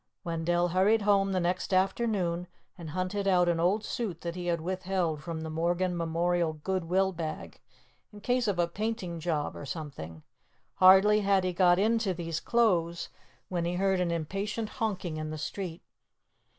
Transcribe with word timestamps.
Wendell 0.23 0.69
hurried 0.69 1.03
home 1.03 1.31
the 1.31 1.39
next 1.39 1.71
afternoon 1.71 2.47
and 2.75 2.89
hunted 2.89 3.27
out 3.27 3.47
an 3.47 3.59
old 3.59 3.85
suit 3.85 4.21
that 4.21 4.33
he 4.33 4.47
had 4.47 4.59
withheld 4.59 5.21
from 5.21 5.41
the 5.41 5.49
Morgan 5.51 5.95
Memorial 5.95 6.53
Goodwill 6.53 7.11
bag, 7.11 7.59
in 8.11 8.19
case 8.19 8.47
of 8.47 8.57
a 8.57 8.67
painting 8.67 9.19
job 9.19 9.55
or 9.55 9.63
something. 9.63 10.23
Hardly 10.77 11.19
had 11.21 11.43
he 11.43 11.53
got 11.53 11.77
into 11.77 12.15
these 12.15 12.39
clothes, 12.39 13.09
when 13.47 13.63
he 13.63 13.75
heard 13.75 13.99
an 13.99 14.09
impatient 14.09 14.69
honking 14.69 15.17
in 15.17 15.29
the 15.29 15.37
street. 15.37 15.83